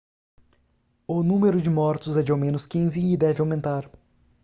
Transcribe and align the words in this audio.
o 1.05 1.21
número 1.21 1.61
de 1.61 1.69
mortos 1.69 2.17
é 2.17 2.23
de 2.23 2.31
ao 2.31 2.37
menos 2.39 2.65
15 2.65 2.99
e 2.99 3.15
deve 3.15 3.39
aumentar 3.39 3.87